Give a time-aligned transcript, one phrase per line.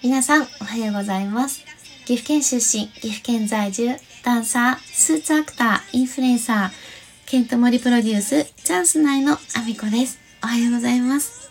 [0.00, 1.64] 皆さん、おはようございます。
[2.06, 10.20] 岐阜県出身、岐阜県在住、ダンサー、スーツアクター、インフルエンサー、ケントモリプロデュース、チャンス内のアミコです。
[10.40, 11.50] おはようございます。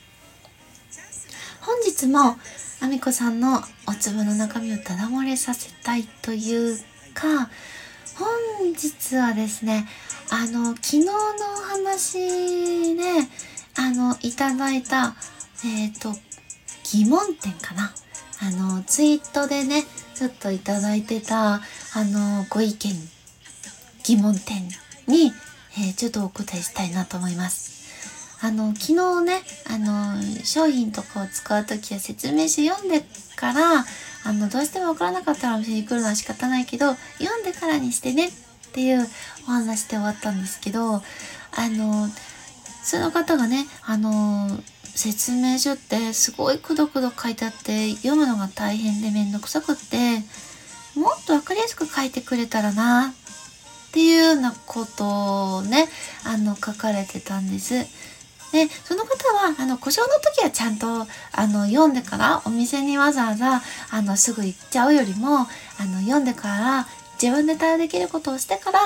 [1.60, 2.38] 本日も、
[2.80, 6.78] アミコさんのお粒の中身をただ漏れさせたいという
[7.14, 7.50] か、
[8.16, 9.90] 本日はですね、
[10.30, 11.16] あの、昨日のお
[11.68, 13.04] 話で、
[13.76, 15.18] あの、いただいた、
[15.66, 16.14] えっ、と、
[16.86, 17.94] 疑問点かな。
[18.40, 19.84] あの、ツイートでね、
[20.14, 21.62] ちょっといただいてた、あ
[21.96, 22.94] の、ご意見、
[24.04, 24.68] 疑問点
[25.08, 25.34] に、
[25.78, 27.78] えーちょっとお答えしたいなと思います。
[28.40, 33.04] あの、昨日ね、あの、商品とかを使うときは説明書読んで
[33.36, 33.86] から、
[34.24, 38.32] あの、どうしてもわからなかったらお店に来るのは仕方ないけど、読んでからにしてねっ
[38.74, 39.08] ていう
[39.48, 41.02] お話で終わったんですけど、あ
[41.70, 42.10] の、
[42.84, 44.60] その方がね、あの、
[44.98, 50.24] 説明書ってすごいくどくど書いてあって読むのが大変でめんどくさくって
[51.00, 53.14] もっとわかりやすく書いてくれたらな
[53.90, 55.88] っていうようなことをね
[56.26, 57.76] あの書かれてたんです。
[58.52, 60.88] でその方はあの故障の時はちゃんと
[61.32, 63.62] あの読んでからお店にわざわざ
[63.92, 65.44] あのすぐ行っちゃうよりもあ
[65.86, 66.88] の読んでから
[67.22, 68.80] 自分で対応できることをしてから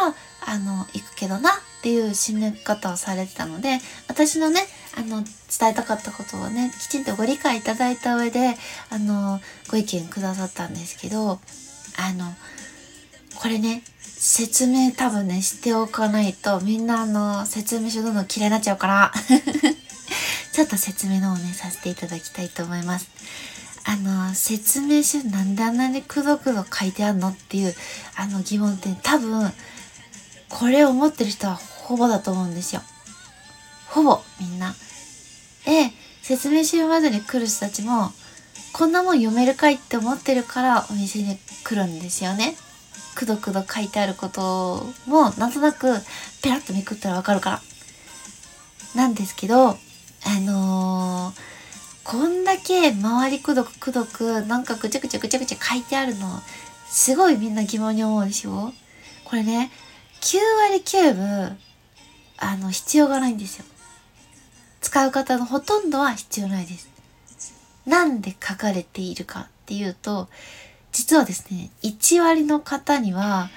[0.46, 1.52] あの行くけどな
[1.82, 4.62] っていう締め方をされてたので私のね
[4.96, 8.56] あの伝えたかったことをねきちんとご理解いただいた上で
[8.92, 9.40] あの
[9.72, 11.32] ご意見くださったんですけど
[11.98, 12.36] あの
[13.36, 19.12] これね説明多分ねしておかないとみんなあの説明書どんどん嫌いになっちゃうから
[20.54, 23.08] ちょっと説明の方をねさせていただきたいと思います。
[23.84, 27.74] あの説明書なんであんなにくどくど書いてあんのっていう
[28.16, 29.52] あの疑問点多分
[30.50, 31.59] これを思ってる人は
[31.92, 32.81] ほぼだと思うんですよ。
[33.89, 34.73] ほぼみんな。
[35.66, 38.11] で説明書読まずに来る人たちも
[38.72, 42.56] こんなもん読めるかいって思ってるからお店に来るんですよね。
[43.14, 45.94] くどくど書いてあることもなんとなく
[46.41, 47.62] ペラッとめくったらわかるから。
[48.96, 49.75] なんですけど、あ
[50.40, 51.52] のー
[52.06, 56.40] こんだけ周りくどくくどくなんかぐちゃぐちゃぐちゃぐちゃ書いてあるの
[56.88, 58.73] すごいみんな疑問に思うでしょ
[59.25, 59.72] これね
[60.22, 60.38] 9
[60.72, 61.58] 割9分
[62.41, 63.66] あの必要がないんですよ。
[64.81, 66.90] 使う方のほとんどは必要ないです。
[67.85, 70.28] なんで書かれているかっていうと
[70.91, 73.50] 実はですね1割の方には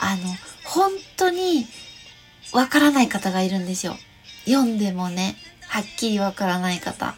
[0.00, 0.22] あの
[0.64, 1.66] 本当に
[2.52, 3.96] わからない方がいるんですよ。
[4.46, 5.36] 読んでもね
[5.68, 7.14] はっきりわからない方。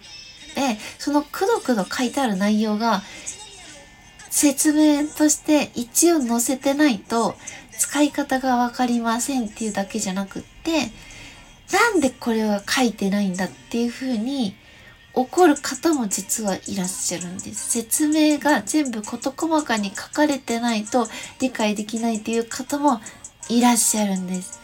[0.55, 3.03] でそのくどくど書いてある内容が
[4.31, 7.35] 説明として一応載せてないと
[7.79, 10.91] 使い方がわかりませんっていうだけじゃなくって
[11.73, 14.55] なんでこれは書いてないんだっていうふうに
[15.15, 17.71] 怒る方も実はいらっしゃるんです。
[17.71, 21.09] 説明が全部事細かに書かれてないと
[21.41, 23.01] 理解できないっていう方も
[23.49, 24.61] いらっしゃるんです。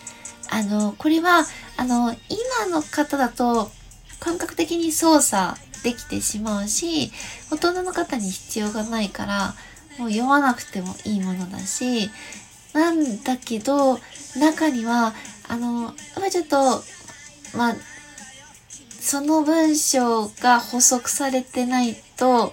[0.50, 1.46] あの、これは、
[1.78, 3.70] あの、今の方だと
[4.20, 7.10] 感覚的に操作できてしまうし、
[7.50, 9.54] 大人の方に必要がないから、
[9.98, 12.10] もう読まなくてもいいものだし、
[12.74, 13.98] なんだけど、
[14.36, 15.14] 中には、
[15.48, 16.82] あの、やっぱりちょっと、
[17.56, 17.76] まあ、
[19.00, 22.52] その文章が補足されてないと、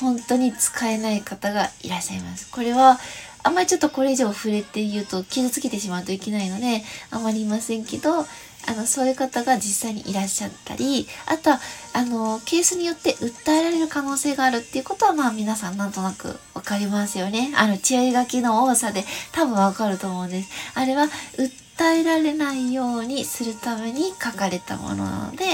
[0.00, 2.50] 本当に使えない方がいらっしゃいます。
[2.50, 2.98] これは、
[3.42, 8.20] あんまりちょっとこれ以上触れて言うと傷つけてしまうといけないので、あまりいませんけど、
[8.68, 11.60] あの、そういう方が実際にいらっしゃったり、あとは、
[11.94, 17.52] あの、ケースによって訴えられる可能性があるっていうことは、まあ皆さんなんとなくわかりますよね。
[17.56, 20.50] あの、注意書きの多さで多分わかると思うんです。
[20.74, 25.46] あれは、訴伝えられないようにするために書かれたものなので、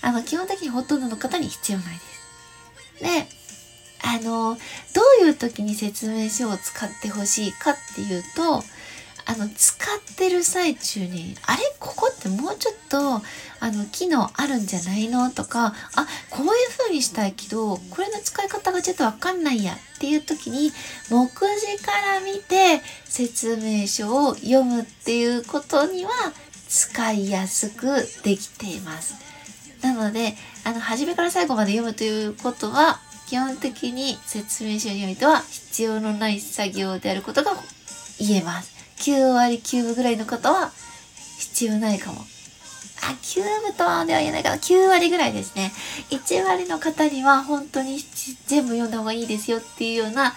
[0.00, 3.04] あの、基本的にほとんどの方に必要ないです。
[3.04, 3.28] で、
[4.02, 4.56] あの、
[4.94, 8.64] どういう時に説明書を使ってほしいかっていうと、
[9.26, 13.22] あの、使ってる最中に、あれここってもうちょっと、
[13.60, 15.30] あの、機能あるんじゃないの？
[15.30, 20.72] とか、あ、こういう風にしたいけど、これの使い方がちょっとわかんないやっていう時に、
[21.10, 26.10] 目次から見て説明書を読むっていうことには
[26.68, 27.86] 使いやすく
[28.22, 29.14] できています。
[29.80, 30.34] なので、
[30.64, 37.52] あの、初めから最後まで読むということは、基本的に説明書においては必要のない作業であることが
[38.18, 38.74] 言えます。
[38.98, 40.72] 9割9分ぐらいの方は
[41.38, 42.20] 必要ないかも。
[43.02, 44.56] あ、9分とはでは言えないかな。
[44.56, 45.72] 9割ぐらいですね。
[46.10, 47.98] 1割の方には本当に
[48.46, 50.34] 全部読んだ方がいいですよっていうような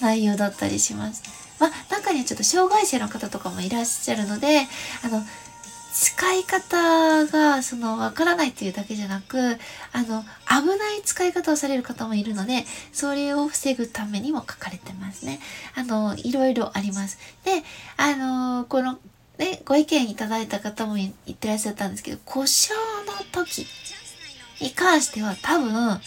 [0.00, 1.22] 内容だったりします。
[1.58, 4.66] まあ、中にはちょっと障害者の方とかもいらっしゃるので、
[5.02, 5.24] あの、
[5.94, 9.38] 使い方がそのわからないっていうだけじゃなく、
[9.92, 15.38] あの、危ない使い方をされる方もいるので、それを防ぐためにも書かれてますね。
[15.76, 17.18] あの、いろいろあります。
[17.44, 17.62] で、
[17.96, 18.98] あの、この、
[19.38, 22.76] ね、ご意見いただいた方も言ってらっしゃったんですけど、故障
[23.06, 23.64] の時
[24.60, 26.00] に関しては多分、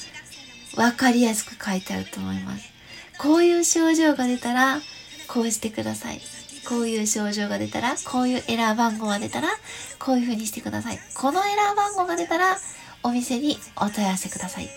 [0.75, 2.65] わかりやすく書いてあると思います。
[3.19, 4.81] こういう症状が出たら、
[5.29, 6.19] こうしてください。
[6.67, 9.47] こういう症状が出たら、こういうエラー番号が出たら、
[9.99, 10.99] こういう風にしてください。
[11.15, 12.57] このエラー番号が出たら、
[13.03, 14.69] お店にお問い合わせください。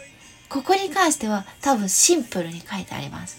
[0.49, 3.39] ここに関しては多分シンプルに書いてあります。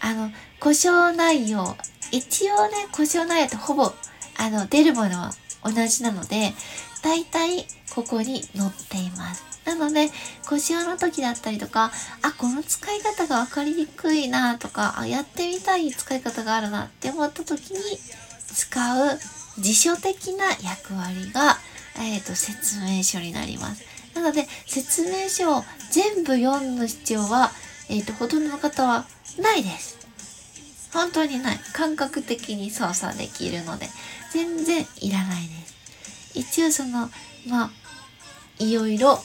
[0.00, 0.30] あの、
[0.60, 1.76] 故障内容、
[2.12, 3.92] 一応ね、故障内容ってほぼ、
[4.36, 5.32] あの、出るものは
[5.64, 6.52] 同じなので、
[7.02, 9.44] 大体ここに載っています。
[9.64, 10.10] なので、
[10.48, 17.80] 故障の時だったりとか、あ、この使い方がわかりにくいなとか、あ、やってみたい使い方があるなって思った時に
[18.54, 19.18] 使う
[19.58, 21.58] 辞書的な役割が、
[21.98, 23.84] えっ、ー、と、説明書になります。
[24.14, 27.50] なので、説明書を全部読む必要は、
[27.88, 29.06] えっ、ー、と、ほとんどの方は
[29.38, 29.97] ないです。
[30.92, 31.60] 本当にない。
[31.72, 33.88] 感覚的に操作できるので、
[34.32, 35.68] 全然いらないです。
[36.34, 37.10] 一応その、
[37.48, 37.70] まあ、
[38.58, 39.18] いろいろ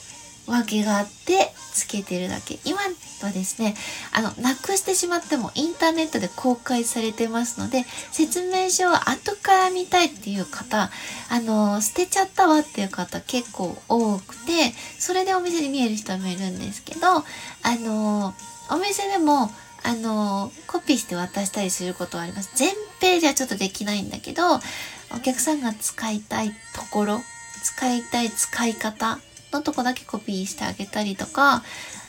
[0.46, 2.58] 訳があってつけてるだけ。
[2.64, 2.78] 今
[3.22, 3.74] はですね、
[4.12, 10.90] あの、なくしてしまってもインターネットで公開されてますので、説明書は後から見たいっていう方、
[11.30, 17.24] あの、捨てちゃったわっていう方結構多くて、それでお店に見える人もいるんですけど、あ
[17.64, 18.34] の、
[18.70, 19.50] お店でも、
[19.84, 22.50] あの、コピーして渡したりすることはあります。
[22.56, 24.54] 全ページはちょっとできないんだけど、
[25.14, 27.20] お客さんが使いたいところ、
[27.62, 29.18] 使いたい使い方
[29.52, 31.62] のとこだけコピーしてあげたりとか、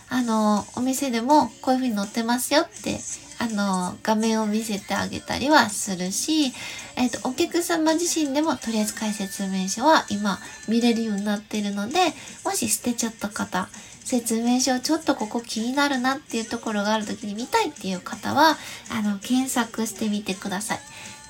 [0.07, 2.99] あの、お店でもこういう風に載ってますよって、
[3.39, 6.53] あの、画面を見せてあげたりはするし、
[6.95, 10.39] えっ、ー、と、お客様自身でも取扱説明書は今
[10.69, 11.99] 見れるようになってるので、
[12.45, 13.67] もし捨てちゃった方、
[14.05, 18.55] 説明書ちょっとここ気になるなっていうところがある時に見たいっていう方は、
[18.91, 20.79] あの、検索してみてください。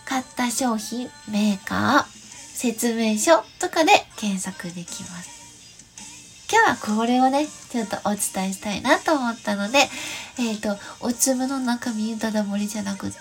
[0.06, 2.16] 買った商品、メーカー、
[2.56, 5.36] 説明書とかで検索できます。
[6.52, 9.80] 今日はこれをね、ちょっとお伝えしたいなと思ったので、
[10.38, 13.18] えっ、ー、と、お粒の中身ただ盛りじゃなくって、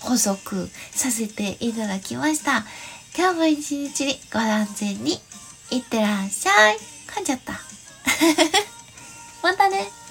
[0.00, 2.64] 補足させていただきました。
[3.16, 5.18] 今日も一日にご安全に
[5.70, 6.76] いってらっしゃい。
[7.08, 7.54] 噛んじゃった。
[9.42, 10.01] またね。